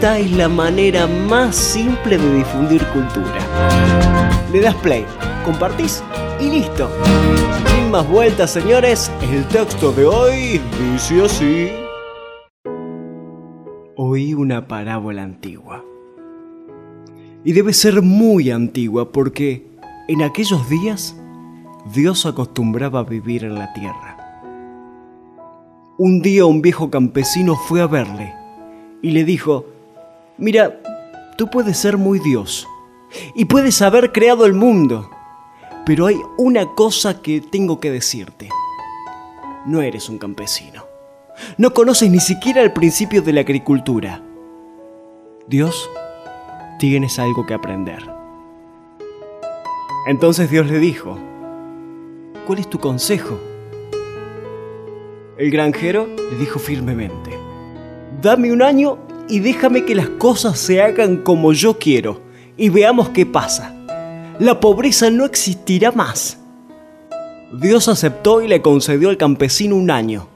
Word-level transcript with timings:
Esta 0.00 0.18
es 0.18 0.32
la 0.32 0.48
manera 0.48 1.06
más 1.06 1.54
simple 1.54 2.16
de 2.16 2.36
difundir 2.36 2.82
cultura. 2.86 4.48
Le 4.50 4.62
das 4.62 4.74
play, 4.76 5.04
compartís 5.44 6.02
y 6.40 6.48
listo. 6.48 6.88
Sin 7.66 7.90
más 7.90 8.08
vueltas, 8.08 8.50
señores, 8.50 9.12
el 9.30 9.44
texto 9.48 9.92
de 9.92 10.06
hoy 10.06 10.58
dice 10.94 11.22
así. 11.22 11.68
Oí 13.94 14.32
una 14.32 14.66
parábola 14.66 15.22
antigua. 15.22 15.84
Y 17.44 17.52
debe 17.52 17.74
ser 17.74 18.00
muy 18.00 18.50
antigua 18.50 19.12
porque 19.12 19.66
en 20.08 20.22
aquellos 20.22 20.66
días 20.70 21.14
Dios 21.92 22.24
acostumbraba 22.24 23.00
a 23.00 23.04
vivir 23.04 23.44
en 23.44 23.56
la 23.56 23.70
tierra. 23.74 24.16
Un 25.98 26.22
día 26.22 26.46
un 26.46 26.62
viejo 26.62 26.88
campesino 26.88 27.54
fue 27.54 27.82
a 27.82 27.86
verle 27.86 28.32
y 29.02 29.10
le 29.10 29.24
dijo, 29.24 29.66
mira, 30.40 30.80
tú 31.36 31.48
puedes 31.48 31.76
ser 31.78 31.96
muy 31.96 32.18
Dios 32.18 32.66
y 33.34 33.44
puedes 33.44 33.80
haber 33.82 34.12
creado 34.12 34.46
el 34.46 34.54
mundo, 34.54 35.10
pero 35.86 36.06
hay 36.06 36.16
una 36.38 36.66
cosa 36.74 37.22
que 37.22 37.40
tengo 37.40 37.78
que 37.78 37.90
decirte. 37.90 38.48
No 39.66 39.82
eres 39.82 40.08
un 40.08 40.18
campesino. 40.18 40.84
No 41.56 41.72
conoces 41.72 42.10
ni 42.10 42.20
siquiera 42.20 42.62
el 42.62 42.72
principio 42.72 43.22
de 43.22 43.32
la 43.32 43.40
agricultura. 43.42 44.22
Dios, 45.46 45.88
tienes 46.78 47.18
algo 47.18 47.46
que 47.46 47.54
aprender. 47.54 48.10
Entonces 50.06 50.50
Dios 50.50 50.66
le 50.66 50.78
dijo, 50.78 51.18
¿cuál 52.46 52.58
es 52.58 52.68
tu 52.68 52.78
consejo? 52.78 53.38
El 55.36 55.50
granjero 55.50 56.06
le 56.06 56.38
dijo 56.38 56.58
firmemente, 56.58 57.38
Dame 58.20 58.52
un 58.52 58.60
año 58.60 58.98
y 59.30 59.38
déjame 59.38 59.84
que 59.84 59.94
las 59.94 60.08
cosas 60.08 60.58
se 60.58 60.82
hagan 60.82 61.18
como 61.18 61.52
yo 61.52 61.78
quiero 61.78 62.20
y 62.56 62.68
veamos 62.68 63.10
qué 63.10 63.24
pasa. 63.24 63.74
La 64.40 64.58
pobreza 64.58 65.08
no 65.08 65.24
existirá 65.24 65.92
más. 65.92 66.38
Dios 67.52 67.88
aceptó 67.88 68.42
y 68.42 68.48
le 68.48 68.60
concedió 68.60 69.08
al 69.08 69.16
campesino 69.16 69.76
un 69.76 69.90
año. 69.90 70.26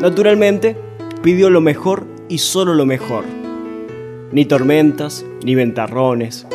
Naturalmente, 0.00 0.76
pidió 1.22 1.48
lo 1.48 1.60
mejor 1.60 2.06
y 2.28 2.38
solo 2.38 2.74
lo 2.74 2.86
mejor. 2.86 3.24
Ni 4.32 4.44
tormentas, 4.44 5.24
ni 5.44 5.54
ventarrones, 5.54 6.46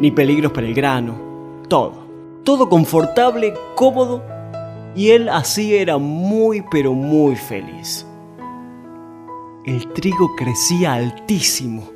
ni 0.00 0.10
peligros 0.10 0.50
para 0.50 0.66
el 0.66 0.74
grano. 0.74 1.62
Todo. 1.68 2.04
Todo 2.42 2.68
confortable, 2.68 3.54
cómodo, 3.76 4.22
y 4.96 5.10
él 5.10 5.28
así 5.28 5.74
era 5.74 5.96
muy 5.96 6.62
pero 6.70 6.92
muy 6.92 7.36
feliz 7.36 8.04
el 9.64 9.88
trigo 9.92 10.36
crecía 10.36 10.92
altísimo. 10.94 11.90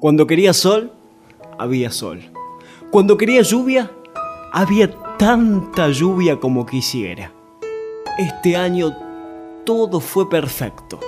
Cuando 0.00 0.26
quería 0.26 0.52
sol, 0.52 0.92
había 1.58 1.90
sol. 1.90 2.20
Cuando 2.90 3.16
quería 3.16 3.40
lluvia, 3.40 3.90
había 4.52 4.90
tanta 5.16 5.88
lluvia 5.88 6.38
como 6.38 6.66
quisiera. 6.66 7.32
Este 8.18 8.56
año 8.56 8.94
todo 9.64 10.00
fue 10.00 10.28
perfecto. 10.28 11.00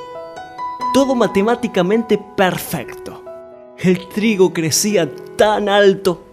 Todo 0.95 1.15
matemáticamente 1.15 2.19
perfecto. 2.37 3.23
El 3.79 4.09
trigo 4.09 4.55
crecía 4.55 5.15
tan 5.37 5.69
alto 5.69 6.25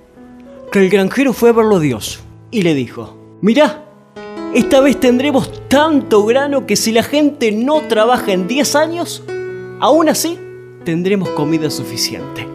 que 0.72 0.80
el 0.80 0.90
granjero 0.90 1.34
fue 1.34 1.50
a 1.50 1.53
verlo 1.53 1.75
a 1.75 1.80
Dios 1.81 2.22
y 2.52 2.62
le 2.62 2.74
dijo, 2.74 3.18
mirá, 3.41 3.84
esta 4.53 4.80
vez 4.80 4.97
tendremos 5.00 5.52
tanto 5.73 6.23
grano 6.23 6.67
que 6.67 6.75
si 6.75 6.91
la 6.91 7.01
gente 7.01 7.51
no 7.51 7.81
trabaja 7.88 8.31
en 8.31 8.47
10 8.47 8.75
años, 8.75 9.23
aún 9.79 10.07
así 10.07 10.38
tendremos 10.85 11.29
comida 11.29 11.72
suficiente. 11.72 12.47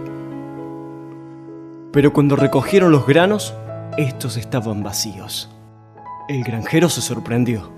Pero 1.90 2.12
cuando 2.12 2.36
recogieron 2.36 2.92
los 2.92 3.08
granos, 3.08 3.54
estos 3.96 4.36
estaban 4.36 4.84
vacíos. 4.84 5.50
El 6.28 6.44
granjero 6.44 6.88
se 6.88 7.00
sorprendió. 7.00 7.72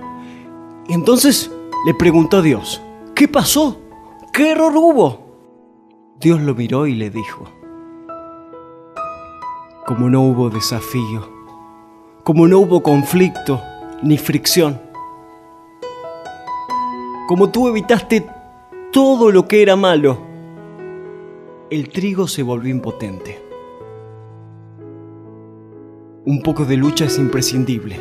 Y 0.87 0.93
entonces 0.93 1.51
le 1.87 1.95
preguntó 1.95 2.37
a 2.37 2.43
Dios, 2.43 2.83
¿qué 3.15 3.27
pasó? 3.27 3.81
¿Qué 4.35 4.51
error 4.51 4.77
hubo? 4.77 6.19
Dios 6.21 6.39
lo 6.43 6.55
miró 6.55 6.87
y 6.87 6.95
le 6.95 7.09
dijo, 7.09 7.49
como 9.87 10.11
no 10.11 10.21
hubo 10.21 10.51
desafío, 10.51 11.31
como 12.25 12.47
no 12.47 12.59
hubo 12.59 12.83
conflicto, 12.83 13.63
ni 14.03 14.19
fricción. 14.19 14.90
Como 17.31 17.51
tú 17.51 17.69
evitaste 17.69 18.27
todo 18.93 19.31
lo 19.31 19.47
que 19.47 19.63
era 19.63 19.77
malo, 19.77 20.19
el 21.71 21.89
trigo 21.89 22.27
se 22.27 22.43
volvió 22.43 22.73
impotente. 22.73 23.41
Un 26.27 26.43
poco 26.43 26.65
de 26.65 26.77
lucha 26.77 27.05
es 27.05 27.21
imprescindible. 27.21 28.01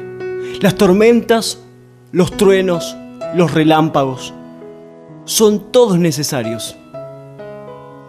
Las 0.61 0.73
tormentas, 0.73 1.63
los 2.11 2.31
truenos, 2.37 2.97
los 3.35 3.53
relámpagos, 3.53 4.33
son 5.25 5.71
todos 5.71 5.99
necesarios 5.99 6.75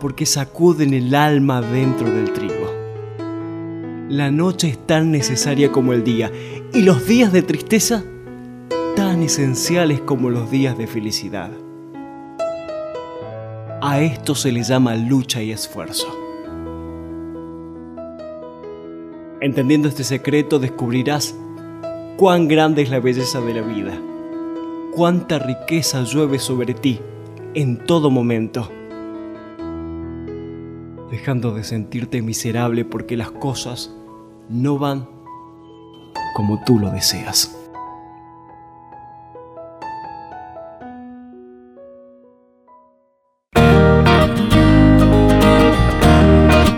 porque 0.00 0.24
sacuden 0.24 0.94
el 0.94 1.14
alma 1.14 1.60
dentro 1.60 2.08
del 2.08 2.32
trigo. 2.32 2.72
La 4.08 4.30
noche 4.30 4.70
es 4.70 4.86
tan 4.86 5.10
necesaria 5.10 5.70
como 5.70 5.92
el 5.92 6.02
día 6.02 6.32
y 6.72 6.80
los 6.80 7.06
días 7.06 7.30
de 7.30 7.42
tristeza 7.42 8.04
esenciales 9.22 10.00
como 10.00 10.30
los 10.30 10.50
días 10.50 10.76
de 10.76 10.86
felicidad. 10.86 11.50
A 13.82 14.00
esto 14.00 14.34
se 14.34 14.52
le 14.52 14.62
llama 14.62 14.94
lucha 14.96 15.42
y 15.42 15.52
esfuerzo. 15.52 16.06
Entendiendo 19.40 19.88
este 19.88 20.04
secreto 20.04 20.58
descubrirás 20.58 21.34
cuán 22.16 22.48
grande 22.48 22.82
es 22.82 22.90
la 22.90 23.00
belleza 23.00 23.40
de 23.40 23.54
la 23.54 23.62
vida, 23.62 23.98
cuánta 24.94 25.38
riqueza 25.38 26.02
llueve 26.02 26.38
sobre 26.38 26.74
ti 26.74 27.00
en 27.54 27.84
todo 27.86 28.10
momento 28.10 28.70
dejando 31.10 31.52
de 31.52 31.64
sentirte 31.64 32.22
miserable 32.22 32.84
porque 32.84 33.16
las 33.16 33.30
cosas 33.30 33.94
no 34.48 34.78
van 34.78 35.08
como 36.34 36.62
tú 36.64 36.78
lo 36.78 36.90
deseas. 36.90 37.59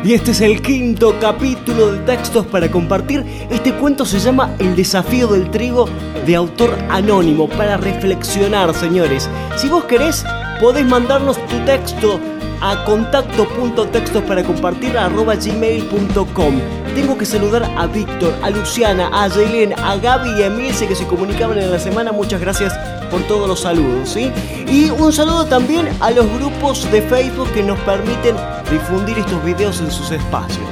Y 0.04 0.14
este 0.14 0.32
es 0.32 0.40
el 0.40 0.60
quinto 0.60 1.16
capítulo 1.20 1.92
de 1.92 2.00
textos 2.00 2.44
para 2.46 2.68
compartir. 2.68 3.24
Este 3.50 3.72
cuento 3.72 4.04
se 4.04 4.18
llama 4.18 4.50
El 4.58 4.74
desafío 4.74 5.28
del 5.28 5.48
trigo 5.50 5.88
de 6.26 6.34
autor 6.34 6.76
anónimo 6.90 7.48
para 7.48 7.76
reflexionar, 7.76 8.74
señores. 8.74 9.30
Si 9.56 9.68
vos 9.68 9.84
querés, 9.84 10.24
podés 10.60 10.84
mandarnos 10.86 11.36
tu 11.46 11.56
texto 11.64 12.18
a 12.60 12.84
contacto.textos 12.84 14.22
para 14.24 14.42
compartir 14.42 14.92
gmail.com. 14.94 16.81
Tengo 16.94 17.16
que 17.16 17.24
saludar 17.24 17.64
a 17.76 17.86
Víctor, 17.86 18.34
a 18.42 18.50
Luciana, 18.50 19.08
a 19.12 19.28
Jaylene, 19.30 19.74
a 19.82 19.96
Gaby 19.96 20.38
y 20.38 20.42
a 20.42 20.46
Emilce 20.46 20.86
que 20.86 20.94
se 20.94 21.06
comunicaban 21.06 21.58
en 21.58 21.70
la 21.70 21.78
semana. 21.78 22.12
Muchas 22.12 22.40
gracias 22.40 22.72
por 23.10 23.22
todos 23.22 23.48
los 23.48 23.60
saludos, 23.60 24.10
¿sí? 24.10 24.30
Y 24.68 24.90
un 24.90 25.12
saludo 25.12 25.46
también 25.46 25.88
a 26.00 26.10
los 26.10 26.26
grupos 26.34 26.90
de 26.92 27.00
Facebook 27.00 27.50
que 27.52 27.62
nos 27.62 27.78
permiten 27.80 28.36
difundir 28.70 29.18
estos 29.18 29.42
videos 29.42 29.80
en 29.80 29.90
sus 29.90 30.10
espacios. 30.10 30.66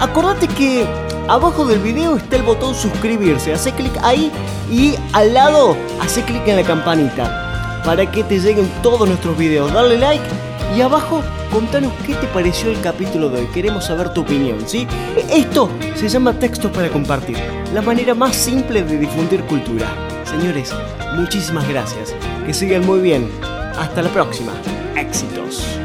Acordate 0.00 0.48
que 0.48 0.84
abajo 1.28 1.64
del 1.64 1.78
video 1.78 2.16
está 2.16 2.36
el 2.36 2.42
botón 2.42 2.74
suscribirse. 2.74 3.52
Hace 3.52 3.72
clic 3.72 3.92
ahí 4.02 4.32
y 4.70 4.96
al 5.12 5.34
lado 5.34 5.76
hace 6.00 6.22
clic 6.22 6.46
en 6.48 6.56
la 6.56 6.64
campanita 6.64 7.82
para 7.84 8.10
que 8.10 8.24
te 8.24 8.40
lleguen 8.40 8.68
todos 8.82 9.08
nuestros 9.08 9.38
videos. 9.38 9.72
Dale 9.72 9.98
like 9.98 10.49
y 10.76 10.80
abajo 10.80 11.22
contanos 11.50 11.92
qué 12.06 12.14
te 12.14 12.26
pareció 12.28 12.70
el 12.70 12.80
capítulo 12.80 13.28
de 13.28 13.40
hoy. 13.40 13.46
Queremos 13.52 13.86
saber 13.86 14.12
tu 14.12 14.22
opinión, 14.22 14.58
¿sí? 14.66 14.86
Esto 15.30 15.70
se 15.94 16.08
llama 16.08 16.38
textos 16.38 16.70
para 16.70 16.88
compartir, 16.88 17.36
la 17.74 17.82
manera 17.82 18.14
más 18.14 18.36
simple 18.36 18.82
de 18.82 18.98
difundir 18.98 19.42
cultura. 19.44 19.88
Señores, 20.24 20.72
muchísimas 21.16 21.68
gracias. 21.68 22.14
Que 22.46 22.54
sigan 22.54 22.86
muy 22.86 23.00
bien. 23.00 23.28
Hasta 23.76 24.02
la 24.02 24.10
próxima. 24.10 24.52
Éxitos. 24.96 25.79